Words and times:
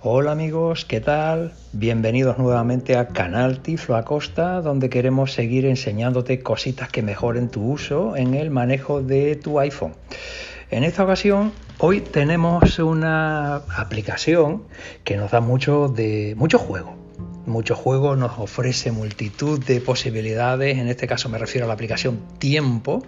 Hola 0.00 0.30
amigos, 0.30 0.84
¿qué 0.84 1.00
tal? 1.00 1.54
Bienvenidos 1.72 2.38
nuevamente 2.38 2.96
a 2.96 3.08
Canal 3.08 3.58
Tiflo 3.58 3.96
Acosta, 3.96 4.60
donde 4.60 4.88
queremos 4.90 5.32
seguir 5.32 5.66
enseñándote 5.66 6.40
cositas 6.40 6.88
que 6.88 7.02
mejoren 7.02 7.48
tu 7.48 7.68
uso 7.68 8.14
en 8.14 8.34
el 8.34 8.50
manejo 8.50 9.02
de 9.02 9.34
tu 9.34 9.58
iPhone. 9.58 9.94
En 10.70 10.84
esta 10.84 11.02
ocasión, 11.02 11.50
hoy 11.78 12.00
tenemos 12.00 12.78
una 12.78 13.56
aplicación 13.76 14.62
que 15.02 15.16
nos 15.16 15.32
da 15.32 15.40
mucho 15.40 15.88
de 15.88 16.34
mucho 16.36 16.60
juego 16.60 17.07
Muchos 17.48 17.78
juegos 17.78 18.18
nos 18.18 18.38
ofrece 18.38 18.92
multitud 18.92 19.58
de 19.64 19.80
posibilidades, 19.80 20.76
en 20.76 20.88
este 20.88 21.06
caso 21.06 21.30
me 21.30 21.38
refiero 21.38 21.64
a 21.64 21.68
la 21.68 21.72
aplicación 21.72 22.20
Tiempo, 22.38 23.02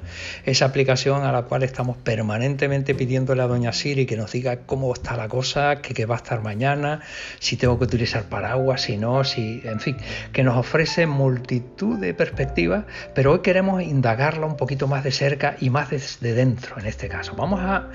esa 0.46 0.64
aplicación 0.64 1.25
a 1.25 1.30
la 1.30 1.43
cual 1.43 1.62
estamos 1.62 1.98
permanentemente 1.98 2.95
pidiéndole 2.95 3.43
a 3.43 3.46
Doña 3.46 3.75
Siri 3.75 4.07
que 4.07 4.17
nos 4.17 4.32
diga 4.32 4.61
cómo 4.64 4.93
está 4.95 5.14
la 5.14 5.29
cosa, 5.29 5.82
que, 5.82 6.07
va 6.07 6.14
a 6.14 6.18
estar 6.18 6.43
mañana, 6.43 7.03
si 7.39 7.58
tengo 7.58 7.79
que 7.79 7.84
utilizar 7.84 8.25
paraguas, 8.31 8.81
si 8.81 8.96
no, 8.96 9.25
si, 9.25 9.61
en 9.64 9.79
fin, 9.79 9.98
que 10.32 10.43
nos 10.43 10.57
ofrece 10.57 11.07
multitud 11.07 11.98
de 11.98 12.14
perspectivas, 12.14 12.86
pero 13.14 13.32
hoy 13.32 13.40
queremos 13.40 13.82
indagarla 13.82 14.46
un 14.46 14.57
poquito 14.57 14.89
más 14.89 15.04
de 15.04 15.12
cerca 15.12 15.57
y 15.61 15.68
más 15.68 15.90
desde 15.90 16.32
dentro 16.32 16.79
en 16.79 16.86
este 16.86 17.09
caso. 17.09 17.34
Vamos 17.36 17.61
a 17.61 17.89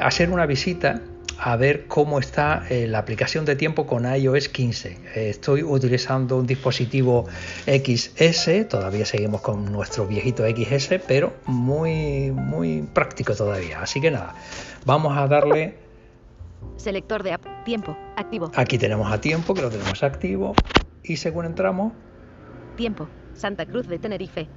hacer 0.00 0.30
una 0.30 0.46
visita 0.46 1.02
a 1.44 1.56
ver 1.56 1.86
cómo 1.88 2.20
está 2.20 2.64
eh, 2.70 2.86
la 2.86 2.98
aplicación 2.98 3.44
de 3.44 3.56
tiempo 3.56 3.86
con 3.86 4.04
iOS 4.04 4.48
15. 4.48 4.88
Eh, 4.88 5.30
estoy 5.30 5.64
utilizando 5.64 6.36
un 6.36 6.46
dispositivo 6.46 7.26
XS, 7.66 8.68
todavía 8.68 9.04
seguimos 9.04 9.40
con 9.40 9.70
nuestro 9.72 10.06
viejito 10.06 10.44
XS, 10.44 11.00
pero 11.06 11.34
muy, 11.46 12.30
muy 12.30 12.82
práctico 12.82 13.34
todavía. 13.34 13.82
Así 13.82 14.00
que 14.00 14.10
nada, 14.10 14.34
vamos 14.84 15.16
a 15.16 15.26
darle... 15.26 15.78
Selector 16.76 17.24
de 17.24 17.32
app, 17.32 17.44
tiempo, 17.64 17.96
activo. 18.16 18.50
Aquí 18.54 18.78
tenemos 18.78 19.10
a 19.10 19.20
tiempo, 19.20 19.52
que 19.52 19.62
lo 19.62 19.70
tenemos 19.70 20.02
activo. 20.02 20.54
Y 21.02 21.16
según 21.16 21.46
entramos... 21.46 21.92
Tiempo, 22.76 23.08
Santa 23.34 23.66
Cruz 23.66 23.88
de 23.88 23.98
Tenerife. 23.98 24.48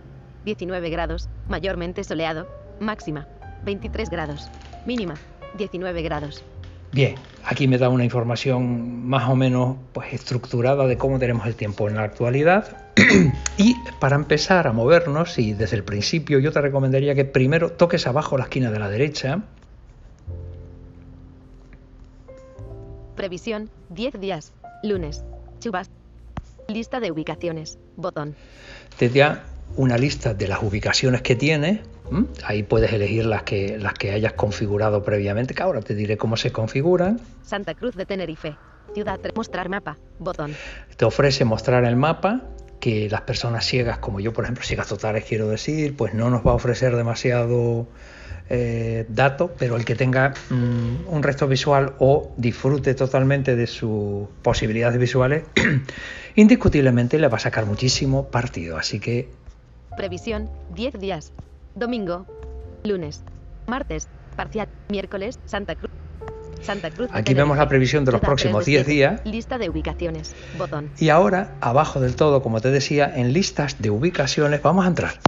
19 0.45 0.89
grados, 0.91 1.29
mayormente 1.49 2.03
soleado, 2.03 2.47
máxima, 2.79 3.27
23 3.63 4.09
grados, 4.09 4.49
mínima, 4.85 5.15
19 5.57 6.01
grados. 6.01 6.43
Bien, 6.91 7.15
aquí 7.43 7.67
me 7.67 7.77
da 7.77 7.89
una 7.89 8.05
información 8.05 9.05
más 9.05 9.29
o 9.29 9.35
menos 9.35 9.77
pues, 9.91 10.13
estructurada 10.13 10.87
de 10.87 10.97
cómo 10.97 11.19
tenemos 11.19 11.45
el 11.45 11.55
tiempo 11.55 11.89
en 11.89 11.95
la 11.95 12.03
actualidad. 12.03 12.77
y 13.57 13.75
para 13.99 14.15
empezar 14.15 14.67
a 14.67 14.71
movernos, 14.71 15.37
y 15.37 15.53
desde 15.53 15.75
el 15.75 15.83
principio 15.83 16.39
yo 16.39 16.51
te 16.51 16.61
recomendaría 16.61 17.13
que 17.13 17.25
primero 17.25 17.71
toques 17.73 18.07
abajo 18.07 18.37
la 18.37 18.45
esquina 18.45 18.71
de 18.71 18.79
la 18.79 18.89
derecha. 18.89 19.41
Previsión, 23.15 23.69
10 23.89 24.19
días, 24.19 24.53
lunes, 24.83 25.23
chubas, 25.59 25.89
lista 26.67 26.99
de 26.99 27.11
ubicaciones, 27.11 27.77
botón. 27.97 28.35
Te 28.97 29.09
da 29.09 29.43
una 29.75 29.97
lista 29.97 30.33
de 30.33 30.47
las 30.47 30.63
ubicaciones 30.63 31.21
que 31.21 31.35
tiene 31.35 31.83
Ahí 32.43 32.63
puedes 32.63 32.93
elegir 32.93 33.25
las 33.25 33.43
que, 33.43 33.77
las 33.79 33.93
que 33.93 34.11
hayas 34.11 34.33
configurado 34.33 35.03
previamente, 35.03 35.53
que 35.53 35.63
ahora 35.63 35.81
te 35.81 35.95
diré 35.95 36.17
cómo 36.17 36.37
se 36.37 36.51
configuran. 36.51 37.19
Santa 37.43 37.73
Cruz 37.73 37.95
de 37.95 38.05
Tenerife, 38.05 38.55
ciudad, 38.93 39.19
mostrar 39.35 39.69
mapa, 39.69 39.97
botón. 40.19 40.53
Te 40.97 41.05
ofrece 41.05 41.45
mostrar 41.45 41.83
el 41.83 41.95
mapa, 41.95 42.43
que 42.79 43.09
las 43.09 43.21
personas 43.21 43.65
ciegas, 43.65 43.97
como 43.97 44.19
yo, 44.19 44.33
por 44.33 44.43
ejemplo, 44.43 44.63
ciegas 44.63 44.87
totales 44.87 45.25
quiero 45.27 45.47
decir, 45.47 45.95
pues 45.97 46.13
no 46.13 46.29
nos 46.29 46.45
va 46.45 46.51
a 46.51 46.55
ofrecer 46.55 46.95
demasiado 46.95 47.87
eh, 48.49 49.05
dato, 49.09 49.55
pero 49.57 49.75
el 49.75 49.83
que 49.83 49.95
tenga 49.95 50.35
mm, 50.51 51.07
un 51.07 51.23
resto 51.23 51.47
visual 51.47 51.95
o 51.97 52.33
disfrute 52.37 52.93
totalmente 52.93 53.55
de 53.55 53.65
sus 53.65 54.27
posibilidades 54.43 54.99
visuales, 54.99 55.43
indiscutiblemente 56.35 57.17
le 57.17 57.27
va 57.27 57.37
a 57.37 57.39
sacar 57.39 57.65
muchísimo 57.65 58.27
partido. 58.29 58.77
Así 58.77 58.99
que... 58.99 59.29
Previsión, 59.95 60.49
10 60.73 60.99
días 60.99 61.33
domingo, 61.75 62.25
lunes, 62.83 63.21
martes, 63.67 64.07
parcial, 64.35 64.67
miércoles, 64.89 65.39
Santa 65.45 65.75
Cruz. 65.75 65.91
Santa 66.61 66.89
Cruz. 66.89 67.09
Aquí 67.11 67.33
vemos 67.35 67.57
la 67.57 67.67
previsión 67.67 68.05
de 68.05 68.13
los 68.13 68.21
próximos 68.21 68.65
10 68.65 68.87
días. 68.87 69.21
Lista 69.23 69.59
de 69.59 69.69
ubicaciones. 69.69 70.33
Botón. 70.57 70.89
Y 70.97 71.09
ahora, 71.09 71.55
abajo 71.61 71.99
del 71.99 72.15
todo, 72.15 72.41
como 72.41 72.59
te 72.59 72.71
decía, 72.71 73.11
en 73.13 73.33
listas 73.33 73.81
de 73.81 73.91
ubicaciones, 73.91 74.63
vamos 74.63 74.85
a 74.85 74.87
entrar. 74.87 75.19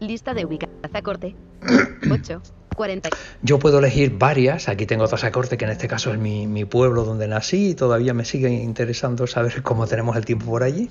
Lista 0.00 0.32
de 0.32 0.46
ubicaciones. 0.46 1.02
Corte. 1.02 1.34
8. 2.10 2.40
40. 2.74 3.10
Yo 3.42 3.58
puedo 3.58 3.80
elegir 3.80 4.16
varias. 4.16 4.68
Aquí 4.68 4.86
tengo 4.86 5.06
Tazacorte, 5.06 5.56
que 5.58 5.64
en 5.64 5.72
este 5.72 5.88
caso 5.88 6.12
es 6.12 6.18
mi, 6.18 6.46
mi 6.46 6.64
pueblo 6.64 7.04
donde 7.04 7.28
nací 7.28 7.70
y 7.70 7.74
todavía 7.74 8.14
me 8.14 8.24
sigue 8.24 8.48
interesando 8.48 9.26
saber 9.26 9.62
cómo 9.62 9.86
tenemos 9.86 10.16
el 10.16 10.24
tiempo 10.24 10.46
por 10.46 10.62
allí. 10.62 10.88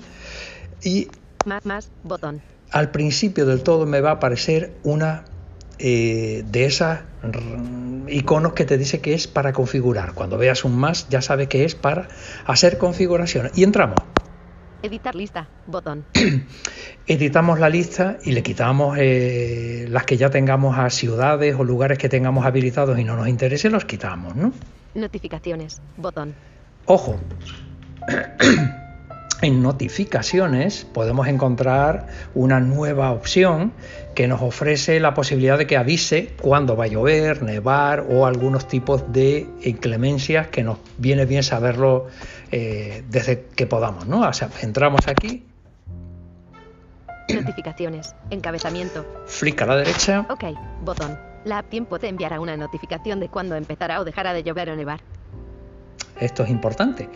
Y. 0.82 1.08
Más, 1.44 1.66
más, 1.66 1.90
botón 2.04 2.40
al 2.74 2.90
principio 2.90 3.46
del 3.46 3.62
todo 3.62 3.86
me 3.86 4.00
va 4.00 4.10
a 4.10 4.12
aparecer 4.14 4.72
una 4.82 5.22
eh, 5.78 6.42
de 6.50 6.64
esas 6.64 7.02
iconos 8.08 8.52
que 8.54 8.64
te 8.64 8.76
dice 8.76 9.00
que 9.00 9.14
es 9.14 9.28
para 9.28 9.52
configurar. 9.52 10.14
Cuando 10.14 10.38
veas 10.38 10.64
un 10.64 10.76
más 10.76 11.08
ya 11.08 11.22
sabes 11.22 11.46
que 11.46 11.64
es 11.64 11.76
para 11.76 12.08
hacer 12.46 12.76
configuración. 12.76 13.52
Y 13.54 13.62
entramos. 13.62 13.94
Editar 14.82 15.14
lista, 15.14 15.46
botón. 15.68 16.04
Editamos 17.06 17.60
la 17.60 17.68
lista 17.68 18.18
y 18.24 18.32
le 18.32 18.42
quitamos 18.42 18.98
eh, 19.00 19.86
las 19.88 20.04
que 20.04 20.16
ya 20.16 20.30
tengamos 20.30 20.76
a 20.76 20.90
ciudades 20.90 21.54
o 21.56 21.62
lugares 21.62 21.96
que 21.96 22.08
tengamos 22.08 22.44
habilitados 22.44 22.98
y 22.98 23.04
no 23.04 23.14
nos 23.14 23.28
interese, 23.28 23.70
los 23.70 23.84
quitamos, 23.84 24.34
¿no? 24.34 24.52
Notificaciones, 24.94 25.80
botón. 25.96 26.34
Ojo. 26.86 27.20
en 29.44 29.62
notificaciones 29.62 30.86
podemos 30.90 31.28
encontrar 31.28 32.06
una 32.34 32.60
nueva 32.60 33.12
opción 33.12 33.72
que 34.14 34.26
nos 34.26 34.40
ofrece 34.40 34.98
la 35.00 35.12
posibilidad 35.12 35.58
de 35.58 35.66
que 35.66 35.76
avise 35.76 36.34
cuando 36.40 36.76
va 36.76 36.84
a 36.84 36.86
llover, 36.86 37.42
nevar 37.42 38.06
o 38.08 38.24
algunos 38.24 38.66
tipos 38.66 39.12
de 39.12 39.46
inclemencias 39.62 40.48
que 40.48 40.62
nos 40.62 40.78
viene 40.96 41.26
bien 41.26 41.42
saberlo 41.42 42.06
eh, 42.52 43.04
desde 43.10 43.44
que 43.54 43.66
podamos. 43.66 44.06
¿no? 44.06 44.26
O 44.26 44.32
sea, 44.32 44.48
entramos 44.62 45.06
aquí. 45.08 45.44
Notificaciones, 47.28 48.14
encabezamiento. 48.30 49.04
Flick 49.26 49.60
a 49.60 49.66
la 49.66 49.76
derecha. 49.76 50.26
Ok, 50.30 50.44
botón. 50.82 51.18
La 51.44 51.58
app 51.58 51.68
tiempo 51.68 51.98
te 51.98 52.08
enviará 52.08 52.40
una 52.40 52.56
notificación 52.56 53.20
de 53.20 53.28
cuando 53.28 53.56
empezará 53.56 54.00
o 54.00 54.04
dejará 54.04 54.32
de 54.32 54.42
llover 54.42 54.70
o 54.70 54.76
nevar. 54.76 55.00
Esto 56.20 56.44
es 56.44 56.50
importante. 56.50 57.08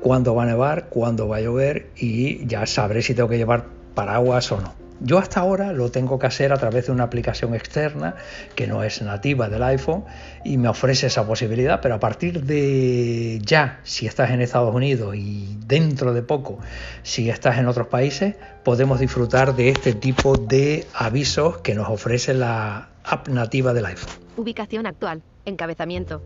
Cuándo 0.00 0.34
va 0.34 0.44
a 0.44 0.46
nevar, 0.46 0.88
cuándo 0.88 1.28
va 1.28 1.36
a 1.36 1.40
llover 1.40 1.90
y 1.96 2.46
ya 2.46 2.66
sabré 2.66 3.02
si 3.02 3.14
tengo 3.14 3.28
que 3.28 3.36
llevar 3.36 3.66
paraguas 3.94 4.50
o 4.52 4.60
no. 4.60 4.84
Yo 5.00 5.18
hasta 5.18 5.40
ahora 5.40 5.72
lo 5.72 5.90
tengo 5.90 6.18
que 6.18 6.26
hacer 6.26 6.52
a 6.52 6.56
través 6.56 6.86
de 6.86 6.92
una 6.92 7.04
aplicación 7.04 7.54
externa 7.54 8.14
que 8.54 8.66
no 8.66 8.84
es 8.84 9.02
nativa 9.02 9.48
del 9.48 9.62
iPhone 9.64 10.04
y 10.44 10.56
me 10.56 10.68
ofrece 10.68 11.08
esa 11.08 11.26
posibilidad, 11.26 11.80
pero 11.80 11.96
a 11.96 12.00
partir 12.00 12.44
de 12.44 13.40
ya, 13.44 13.80
si 13.82 14.06
estás 14.06 14.30
en 14.30 14.40
Estados 14.40 14.72
Unidos 14.72 15.16
y 15.16 15.58
dentro 15.66 16.14
de 16.14 16.22
poco, 16.22 16.60
si 17.02 17.28
estás 17.28 17.58
en 17.58 17.66
otros 17.66 17.88
países, 17.88 18.36
podemos 18.62 19.00
disfrutar 19.00 19.56
de 19.56 19.70
este 19.70 19.94
tipo 19.94 20.36
de 20.36 20.86
avisos 20.94 21.58
que 21.58 21.74
nos 21.74 21.88
ofrece 21.88 22.32
la 22.32 22.88
app 23.04 23.28
nativa 23.28 23.74
del 23.74 23.86
iPhone. 23.86 24.14
Ubicación 24.36 24.86
actual, 24.86 25.22
encabezamiento, 25.44 26.22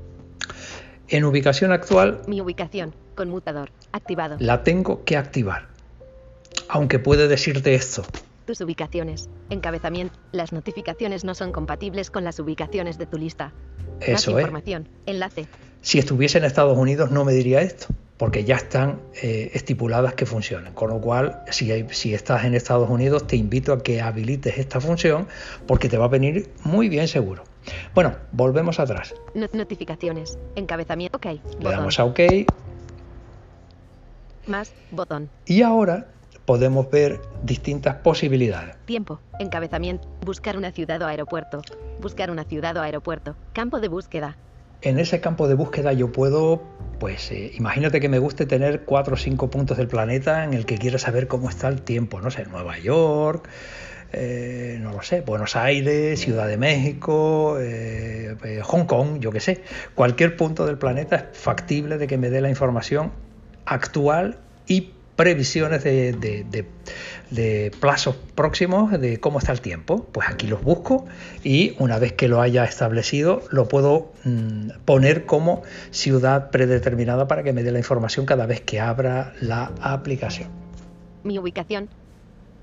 en 1.08 1.24
ubicación 1.24 1.72
actual... 1.72 2.22
Mi 2.26 2.40
ubicación, 2.40 2.94
conmutador, 3.14 3.70
activado. 3.92 4.36
La 4.40 4.62
tengo 4.62 5.04
que 5.04 5.16
activar. 5.16 5.68
Aunque 6.68 6.98
puede 6.98 7.28
decirte 7.28 7.74
esto. 7.74 8.04
Tus 8.46 8.60
ubicaciones, 8.60 9.28
encabezamiento. 9.50 10.18
Las 10.32 10.52
notificaciones 10.52 11.24
no 11.24 11.34
son 11.34 11.52
compatibles 11.52 12.10
con 12.10 12.24
las 12.24 12.38
ubicaciones 12.38 12.98
de 12.98 13.06
tu 13.06 13.18
lista. 13.18 13.52
Eso 14.00 14.32
Más 14.32 14.40
información, 14.40 14.88
enlace. 15.06 15.46
Si 15.80 15.98
estuviese 15.98 16.38
en 16.38 16.44
Estados 16.44 16.76
Unidos 16.76 17.10
no 17.10 17.24
me 17.24 17.32
diría 17.32 17.60
esto, 17.60 17.86
porque 18.16 18.44
ya 18.44 18.56
están 18.56 19.00
eh, 19.22 19.50
estipuladas 19.54 20.14
que 20.14 20.26
funcionan. 20.26 20.74
Con 20.74 20.90
lo 20.90 21.00
cual, 21.00 21.42
si, 21.50 21.86
si 21.90 22.14
estás 22.14 22.44
en 22.44 22.54
Estados 22.54 22.90
Unidos, 22.90 23.26
te 23.26 23.36
invito 23.36 23.72
a 23.72 23.82
que 23.82 24.00
habilites 24.00 24.58
esta 24.58 24.80
función 24.80 25.28
porque 25.66 25.88
te 25.88 25.96
va 25.96 26.06
a 26.06 26.08
venir 26.08 26.50
muy 26.64 26.88
bien 26.88 27.08
seguro. 27.08 27.44
Bueno, 27.94 28.16
volvemos 28.32 28.80
atrás. 28.80 29.14
notificaciones. 29.52 30.38
Encabezamiento. 30.56 31.18
OK. 31.18 31.26
Le 31.60 31.70
damos 31.70 31.98
a 31.98 32.04
OK. 32.04 32.20
Más. 34.46 34.72
Botón. 34.90 35.28
Y 35.44 35.62
ahora 35.62 36.08
podemos 36.44 36.90
ver 36.90 37.20
distintas 37.42 37.96
posibilidades. 37.96 38.76
Tiempo. 38.86 39.20
Encabezamiento. 39.38 40.08
Buscar 40.24 40.56
una 40.56 40.72
ciudad 40.72 41.02
o 41.02 41.06
aeropuerto. 41.06 41.60
Buscar 42.00 42.30
una 42.30 42.44
ciudad 42.44 42.76
o 42.76 42.80
aeropuerto. 42.80 43.36
Campo 43.52 43.80
de 43.80 43.88
búsqueda. 43.88 44.38
En 44.80 44.98
ese 44.98 45.20
campo 45.20 45.48
de 45.48 45.54
búsqueda 45.54 45.92
yo 45.92 46.12
puedo, 46.12 46.62
pues 47.00 47.32
eh, 47.32 47.50
imagínate 47.56 48.00
que 48.00 48.08
me 48.08 48.20
guste 48.20 48.46
tener 48.46 48.84
cuatro 48.84 49.14
o 49.14 49.16
cinco 49.16 49.50
puntos 49.50 49.76
del 49.76 49.88
planeta 49.88 50.44
en 50.44 50.54
el 50.54 50.66
que 50.66 50.78
quiera 50.78 50.98
saber 50.98 51.26
cómo 51.26 51.48
está 51.48 51.66
el 51.68 51.82
tiempo, 51.82 52.20
no 52.20 52.30
sé, 52.30 52.44
Nueva 52.46 52.78
York, 52.78 53.48
eh, 54.12 54.78
no 54.80 54.92
lo 54.92 55.02
sé, 55.02 55.20
Buenos 55.20 55.54
Aires, 55.56 56.20
Ciudad 56.20 56.48
de 56.48 56.56
México, 56.56 57.58
eh, 57.60 58.36
eh, 58.42 58.60
Hong 58.62 58.84
Kong, 58.86 59.18
yo 59.20 59.30
qué 59.30 59.40
sé. 59.40 59.62
Cualquier 59.94 60.36
punto 60.36 60.66
del 60.66 60.78
planeta 60.78 61.16
es 61.16 61.38
factible 61.38 61.98
de 61.98 62.06
que 62.06 62.16
me 62.16 62.30
dé 62.30 62.40
la 62.40 62.48
información 62.48 63.12
actual 63.66 64.38
y 64.66 64.92
previsiones 65.16 65.82
de, 65.82 66.12
de, 67.30 67.72
plazos 67.80 68.16
próximos 68.36 68.98
de 68.98 69.18
cómo 69.18 69.40
está 69.40 69.52
el 69.52 69.60
tiempo. 69.60 70.06
Pues 70.12 70.28
aquí 70.28 70.46
los 70.46 70.62
busco 70.62 71.04
y 71.42 71.74
una 71.78 71.98
vez 71.98 72.12
que 72.12 72.28
lo 72.28 72.40
haya 72.40 72.64
establecido 72.64 73.42
lo 73.50 73.66
puedo 73.66 74.12
mm, 74.24 74.70
poner 74.84 75.26
como 75.26 75.62
ciudad 75.90 76.50
predeterminada 76.50 77.26
para 77.26 77.42
que 77.42 77.52
me 77.52 77.64
dé 77.64 77.72
la 77.72 77.78
información 77.78 78.26
cada 78.26 78.46
vez 78.46 78.60
que 78.60 78.80
abra 78.80 79.34
la 79.40 79.72
aplicación. 79.80 80.48
Mi 81.24 81.38
ubicación. 81.38 81.88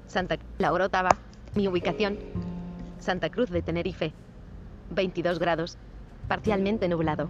Santa 0.08 0.38
La 0.58 0.72
Orotava. 0.72 1.10
Mi 1.56 1.70
ubicación. 1.70 2.18
Santa 3.00 3.30
Cruz 3.30 3.50
de 3.50 3.62
Tenerife. 3.62 4.12
22 4.92 5.40
grados. 5.40 5.78
Parcialmente 6.28 6.90
nublado. 6.90 7.30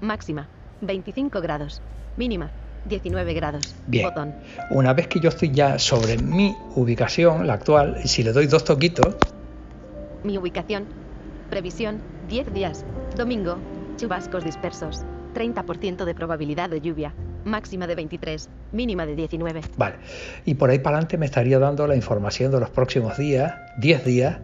Máxima. 0.00 0.48
25 0.80 1.40
grados. 1.40 1.80
Mínima. 2.16 2.50
19 2.88 3.34
grados. 3.34 3.74
Bien. 3.86 4.08
Una 4.70 4.92
vez 4.92 5.06
que 5.06 5.20
yo 5.20 5.28
estoy 5.28 5.52
ya 5.52 5.78
sobre 5.78 6.18
mi 6.18 6.56
ubicación, 6.74 7.46
la 7.46 7.54
actual, 7.54 7.98
y 8.02 8.08
si 8.08 8.24
le 8.24 8.32
doy 8.32 8.46
dos 8.46 8.64
toquitos. 8.64 9.14
Mi 10.24 10.38
ubicación. 10.38 10.86
Previsión. 11.48 12.00
10 12.28 12.52
días. 12.52 12.84
Domingo. 13.16 13.58
Chubascos 13.96 14.44
dispersos. 14.44 15.02
30% 15.34 16.04
de 16.04 16.14
probabilidad 16.14 16.68
de 16.70 16.80
lluvia. 16.80 17.14
Máxima 17.46 17.86
de 17.86 17.94
23. 17.94 18.50
Mínima 18.72 19.06
de 19.06 19.16
19. 19.16 19.60
Vale. 19.76 19.96
Y 20.44 20.54
por 20.54 20.68
ahí 20.70 20.78
para 20.80 20.96
adelante 20.96 21.16
me 21.16 21.26
estaría 21.26 21.58
dando 21.58 21.86
la 21.86 21.96
información 21.96 22.50
de 22.50 22.60
los 22.60 22.70
próximos 22.70 23.16
días, 23.16 23.54
10 23.78 24.04
días, 24.04 24.38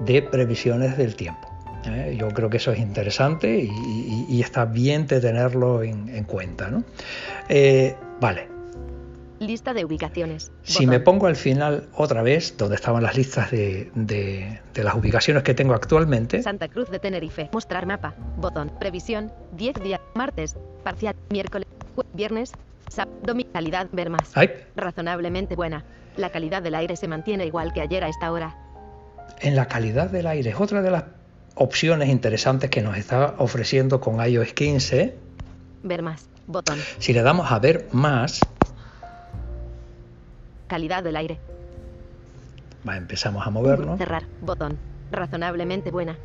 de 0.00 0.22
previsiones 0.22 0.96
del 0.96 1.14
tiempo. 1.14 1.48
¿eh? 1.86 2.16
Yo 2.18 2.28
creo 2.28 2.50
que 2.50 2.56
eso 2.56 2.72
es 2.72 2.78
interesante 2.78 3.68
y, 3.70 4.40
está 4.40 4.64
bien 4.64 5.06
de 5.06 5.20
tenerlo 5.20 5.82
en, 5.82 6.24
cuenta. 6.24 6.68
¿no? 6.68 6.84
Eh, 7.48 7.96
vale. 8.20 8.48
Lista 9.38 9.74
de 9.74 9.84
ubicaciones. 9.84 10.50
Si 10.62 10.86
me 10.86 10.98
pongo 10.98 11.26
al 11.26 11.36
final 11.36 11.88
otra 11.94 12.22
vez, 12.22 12.56
donde 12.56 12.76
estaban 12.76 13.02
las 13.02 13.16
listas 13.16 13.50
de, 13.50 14.60
las 14.74 14.94
ubicaciones 14.94 15.42
que 15.42 15.52
tengo 15.52 15.74
actualmente. 15.74 16.42
Santa 16.42 16.68
Cruz 16.68 16.90
de 16.90 16.98
Tenerife. 16.98 17.50
Mostrar 17.52 17.86
mapa. 17.86 18.14
Botón. 18.38 18.72
Previsión. 18.78 19.30
10 19.52 19.74
días. 19.82 20.00
Martes. 20.14 20.56
Parcial. 20.82 21.14
Miércoles. 21.30 21.66
Viernes. 22.12 22.52
Calidad. 23.52 23.88
Ver 23.92 24.10
más. 24.10 24.32
Razonablemente 24.74 25.56
buena. 25.56 25.84
La 26.16 26.30
calidad 26.30 26.62
del 26.62 26.74
aire 26.74 26.96
se 26.96 27.08
mantiene 27.08 27.46
igual 27.46 27.72
que 27.72 27.80
ayer 27.80 28.04
a 28.04 28.08
esta 28.08 28.32
hora. 28.32 28.56
En 29.40 29.56
la 29.56 29.66
calidad 29.66 30.10
del 30.10 30.26
aire 30.26 30.50
es 30.50 30.60
otra 30.60 30.82
de 30.82 30.90
las 30.90 31.04
opciones 31.56 32.08
interesantes 32.08 32.70
que 32.70 32.80
nos 32.80 32.96
está 32.96 33.34
ofreciendo 33.38 34.00
con 34.00 34.24
iOS 34.24 34.52
15. 34.52 35.14
Ver 35.82 36.02
más, 36.02 36.28
botón. 36.46 36.78
Si 36.98 37.12
le 37.12 37.22
damos 37.22 37.50
a 37.50 37.58
ver 37.58 37.88
más. 37.92 38.40
Calidad 40.68 41.02
del 41.02 41.16
aire. 41.16 41.38
Va, 42.88 42.96
empezamos 42.96 43.46
a 43.46 43.50
movernos. 43.50 43.98
Cerrar, 43.98 44.24
botón. 44.40 44.78
Razonablemente 45.10 45.90
buena. 45.90 46.16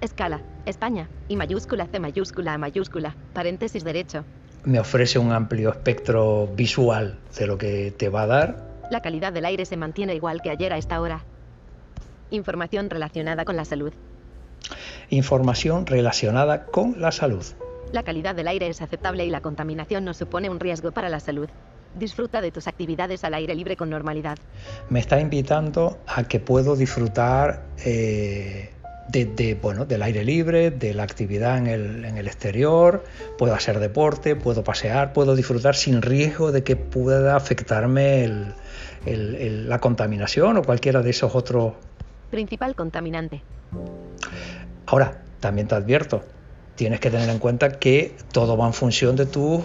Escala, 0.00 0.40
España, 0.66 1.08
y 1.28 1.36
mayúscula 1.36 1.86
C 1.86 1.98
mayúscula 1.98 2.54
A 2.54 2.58
mayúscula, 2.58 3.14
paréntesis 3.32 3.82
derecho. 3.82 4.24
Me 4.66 4.80
ofrece 4.80 5.20
un 5.20 5.30
amplio 5.30 5.70
espectro 5.70 6.48
visual 6.48 7.20
de 7.38 7.46
lo 7.46 7.56
que 7.56 7.92
te 7.96 8.08
va 8.08 8.22
a 8.22 8.26
dar. 8.26 8.56
La 8.90 9.00
calidad 9.00 9.32
del 9.32 9.44
aire 9.44 9.64
se 9.64 9.76
mantiene 9.76 10.16
igual 10.16 10.42
que 10.42 10.50
ayer 10.50 10.72
a 10.72 10.76
esta 10.76 11.00
hora. 11.00 11.22
Información 12.30 12.90
relacionada 12.90 13.44
con 13.44 13.54
la 13.54 13.64
salud. 13.64 13.92
Información 15.08 15.86
relacionada 15.86 16.66
con 16.66 17.00
la 17.00 17.12
salud. 17.12 17.44
La 17.92 18.02
calidad 18.02 18.34
del 18.34 18.48
aire 18.48 18.66
es 18.66 18.82
aceptable 18.82 19.24
y 19.24 19.30
la 19.30 19.40
contaminación 19.40 20.04
no 20.04 20.14
supone 20.14 20.50
un 20.50 20.58
riesgo 20.58 20.90
para 20.90 21.10
la 21.10 21.20
salud. 21.20 21.48
Disfruta 21.94 22.40
de 22.40 22.50
tus 22.50 22.66
actividades 22.66 23.22
al 23.22 23.34
aire 23.34 23.54
libre 23.54 23.76
con 23.76 23.88
normalidad. 23.88 24.36
Me 24.90 24.98
está 24.98 25.20
invitando 25.20 25.98
a 26.08 26.24
que 26.24 26.40
puedo 26.40 26.74
disfrutar 26.74 27.62
eh, 27.84 28.72
de, 29.08 29.58
bueno, 29.60 29.86
del 29.86 30.02
aire 30.02 30.24
libre, 30.24 30.70
de 30.70 30.92
la 30.94 31.02
actividad 31.02 31.58
en 31.58 31.66
el, 31.66 32.26
exterior, 32.26 33.04
puedo 33.38 33.54
hacer 33.54 33.78
deporte, 33.78 34.36
puedo 34.36 34.64
pasear, 34.64 35.12
puedo 35.12 35.34
disfrutar 35.36 35.74
sin 35.74 36.02
riesgo 36.02 36.52
de 36.52 36.64
que 36.64 36.76
pueda 36.76 37.36
afectarme 37.36 38.54
la 39.06 39.78
contaminación 39.78 40.56
o 40.56 40.62
cualquiera 40.62 41.02
de 41.02 41.10
esos 41.10 41.34
otros 41.34 41.74
Principal 42.30 42.74
contaminante. 42.74 43.42
Ahora, 44.86 45.22
también 45.40 45.68
te 45.68 45.74
advierto, 45.74 46.22
tienes 46.74 47.00
que 47.00 47.10
tener 47.10 47.28
en 47.28 47.38
cuenta 47.38 47.78
que 47.78 48.16
todo 48.32 48.56
va 48.56 48.66
en 48.66 48.72
función 48.72 49.16
de 49.16 49.26
tu 49.26 49.62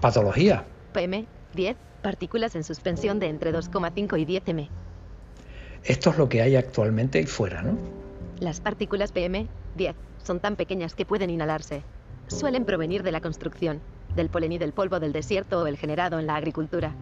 patología. 0.00 0.64
PM 0.92 1.26
10, 1.54 1.76
partículas 2.02 2.54
en 2.56 2.64
suspensión 2.64 3.18
de 3.18 3.28
entre 3.28 3.52
2,5 3.52 4.20
y 4.20 4.24
10 4.24 4.42
m. 4.48 4.68
Esto 5.82 6.10
es 6.10 6.18
lo 6.18 6.28
que 6.28 6.42
hay 6.42 6.56
actualmente 6.56 7.18
ahí 7.18 7.26
fuera, 7.26 7.62
¿no? 7.62 7.76
Las 8.44 8.60
partículas 8.60 9.10
PM 9.10 9.46
10 9.74 9.96
son 10.22 10.38
tan 10.38 10.56
pequeñas 10.56 10.94
que 10.94 11.06
pueden 11.06 11.30
inhalarse. 11.30 11.82
Suelen 12.26 12.66
provenir 12.66 13.02
de 13.02 13.10
la 13.10 13.22
construcción, 13.22 13.80
del 14.16 14.28
polen 14.28 14.52
y 14.52 14.58
del 14.58 14.74
polvo 14.74 15.00
del 15.00 15.14
desierto 15.14 15.62
o 15.62 15.66
el 15.66 15.78
generado 15.78 16.18
en 16.18 16.26
la 16.26 16.36
agricultura. 16.36 16.94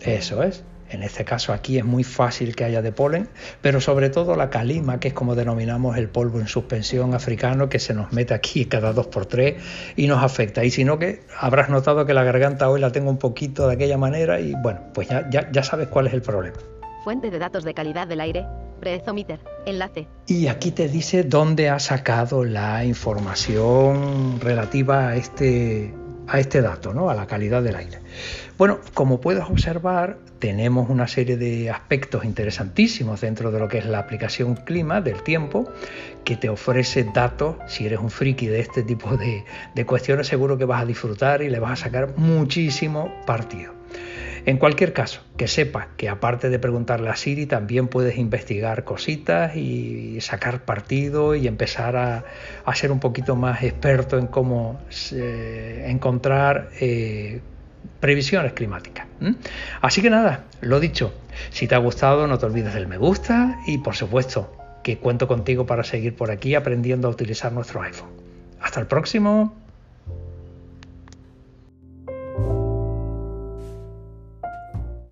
Eso 0.00 0.42
es. 0.42 0.64
En 0.88 1.02
este 1.02 1.26
caso 1.26 1.52
aquí 1.52 1.76
es 1.76 1.84
muy 1.84 2.04
fácil 2.04 2.56
que 2.56 2.64
haya 2.64 2.80
de 2.80 2.90
polen, 2.90 3.28
pero 3.60 3.82
sobre 3.82 4.08
todo 4.08 4.34
la 4.34 4.48
calima, 4.48 4.98
que 4.98 5.08
es 5.08 5.14
como 5.14 5.34
denominamos 5.34 5.98
el 5.98 6.08
polvo 6.08 6.40
en 6.40 6.48
suspensión 6.48 7.12
africano, 7.12 7.68
que 7.68 7.80
se 7.80 7.92
nos 7.92 8.10
mete 8.14 8.32
aquí 8.32 8.64
cada 8.64 8.94
dos 8.94 9.08
por 9.08 9.26
tres 9.26 9.62
y 9.94 10.06
nos 10.06 10.24
afecta. 10.24 10.64
Y 10.64 10.70
si 10.70 10.84
no, 10.84 10.98
que 10.98 11.20
habrás 11.38 11.68
notado 11.68 12.06
que 12.06 12.14
la 12.14 12.24
garganta 12.24 12.70
hoy 12.70 12.80
la 12.80 12.92
tengo 12.92 13.10
un 13.10 13.18
poquito 13.18 13.68
de 13.68 13.74
aquella 13.74 13.98
manera 13.98 14.40
y 14.40 14.54
bueno, 14.62 14.80
pues 14.94 15.08
ya, 15.08 15.28
ya, 15.28 15.52
ya 15.52 15.62
sabes 15.62 15.88
cuál 15.88 16.06
es 16.06 16.14
el 16.14 16.22
problema. 16.22 16.56
Fuente 17.08 17.30
de 17.30 17.38
datos 17.38 17.64
de 17.64 17.72
calidad 17.72 18.06
del 18.06 18.20
aire, 18.20 18.44
Breathometer, 18.80 19.40
enlace. 19.64 20.06
Y 20.26 20.48
aquí 20.48 20.72
te 20.72 20.90
dice 20.90 21.22
dónde 21.22 21.70
ha 21.70 21.78
sacado 21.78 22.44
la 22.44 22.84
información 22.84 24.38
relativa 24.42 25.08
a 25.08 25.16
este, 25.16 25.94
a 26.26 26.38
este 26.38 26.60
dato, 26.60 26.92
¿no? 26.92 27.08
a 27.08 27.14
la 27.14 27.26
calidad 27.26 27.62
del 27.62 27.76
aire. 27.76 28.00
Bueno, 28.58 28.80
como 28.92 29.22
puedes 29.22 29.42
observar, 29.44 30.18
tenemos 30.38 30.90
una 30.90 31.08
serie 31.08 31.38
de 31.38 31.70
aspectos 31.70 32.26
interesantísimos 32.26 33.22
dentro 33.22 33.50
de 33.50 33.58
lo 33.58 33.68
que 33.68 33.78
es 33.78 33.86
la 33.86 34.00
aplicación 34.00 34.56
clima 34.56 35.00
del 35.00 35.22
tiempo, 35.22 35.64
que 36.24 36.36
te 36.36 36.50
ofrece 36.50 37.04
datos. 37.14 37.56
Si 37.68 37.86
eres 37.86 38.00
un 38.00 38.10
friki 38.10 38.48
de 38.48 38.60
este 38.60 38.82
tipo 38.82 39.16
de, 39.16 39.46
de 39.74 39.86
cuestiones, 39.86 40.26
seguro 40.26 40.58
que 40.58 40.66
vas 40.66 40.82
a 40.82 40.84
disfrutar 40.84 41.40
y 41.40 41.48
le 41.48 41.58
vas 41.58 41.80
a 41.80 41.84
sacar 41.84 42.18
muchísimo 42.18 43.10
partido. 43.24 43.77
En 44.48 44.56
cualquier 44.56 44.94
caso, 44.94 45.20
que 45.36 45.46
sepas 45.46 45.88
que 45.98 46.08
aparte 46.08 46.48
de 46.48 46.58
preguntarle 46.58 47.10
a 47.10 47.16
Siri, 47.16 47.44
también 47.44 47.86
puedes 47.86 48.16
investigar 48.16 48.82
cositas 48.82 49.54
y 49.54 50.22
sacar 50.22 50.64
partido 50.64 51.34
y 51.34 51.46
empezar 51.46 51.96
a, 51.96 52.24
ser 52.72 52.90
un 52.90 52.98
poquito 52.98 53.36
más 53.36 53.62
experto 53.62 54.16
en 54.16 54.26
cómo 54.26 54.80
eh, 55.12 55.84
encontrar 55.88 56.70
eh, 56.80 57.42
previsiones 58.00 58.54
climáticas. 58.54 59.06
Así 59.82 60.00
que 60.00 60.08
nada, 60.08 60.44
lo 60.62 60.80
dicho, 60.80 61.12
si 61.50 61.68
te 61.68 61.74
ha 61.74 61.78
gustado 61.78 62.26
no 62.26 62.38
te 62.38 62.46
olvides 62.46 62.72
del 62.72 62.86
me 62.86 62.96
gusta 62.96 63.58
y 63.66 63.76
por 63.76 63.96
supuesto 63.96 64.56
que 64.82 64.96
cuento 64.96 65.28
contigo 65.28 65.66
para 65.66 65.84
seguir 65.84 66.16
por 66.16 66.30
aquí 66.30 66.54
aprendiendo 66.54 67.08
a 67.08 67.10
utilizar 67.10 67.52
nuestro 67.52 67.82
iPhone. 67.82 68.08
Hasta 68.62 68.80
el 68.80 68.86
próximo. 68.86 69.67